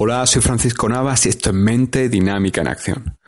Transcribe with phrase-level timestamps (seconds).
[0.00, 3.18] Hola, soy Francisco Navas y esto es Mente Dinámica en Acción.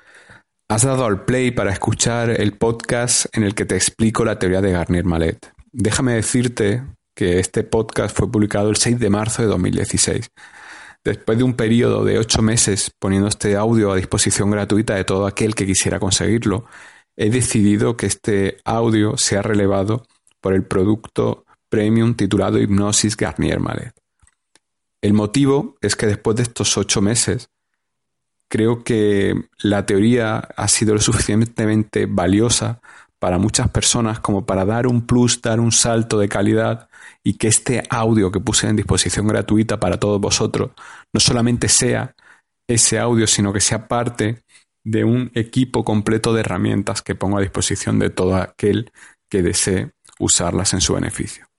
[0.68, 4.60] Has dado al play para escuchar el podcast en el que te explico la teoría
[4.60, 5.52] de Garnier Mallet.
[5.72, 10.30] Déjame decirte que este podcast fue publicado el 6 de marzo de 2016.
[11.02, 15.26] Después de un periodo de ocho meses poniendo este audio a disposición gratuita de todo
[15.26, 16.66] aquel que quisiera conseguirlo,
[17.16, 20.04] he decidido que este audio sea relevado
[20.40, 23.92] por el producto premium titulado Hipnosis Garnier Mallet.
[25.02, 27.50] El motivo es que después de estos ocho meses,
[28.48, 32.80] creo que la teoría ha sido lo suficientemente valiosa
[33.18, 36.88] para muchas personas como para dar un plus, dar un salto de calidad
[37.22, 40.70] y que este audio que puse en disposición gratuita para todos vosotros
[41.12, 42.14] no solamente sea
[42.66, 44.42] ese audio, sino que sea parte
[44.84, 48.90] de un equipo completo de herramientas que pongo a disposición de todo aquel
[49.28, 51.49] que desee usarlas en su beneficio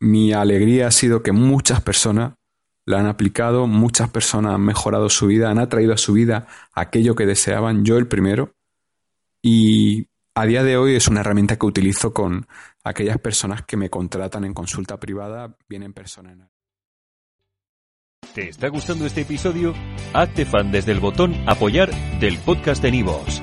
[0.00, 2.34] mi alegría ha sido que muchas personas
[2.86, 7.14] la han aplicado, muchas personas han mejorado su vida, han atraído a su vida aquello
[7.14, 8.54] que deseaban, yo el primero,
[9.42, 12.46] y a día de hoy es una herramienta que utilizo con
[12.82, 16.50] aquellas personas que me contratan en consulta privada, bien en.
[18.34, 19.74] ¿Te está gustando este episodio?
[20.14, 21.90] Hazte fan desde el botón apoyar
[22.20, 23.42] del podcast de Nivos.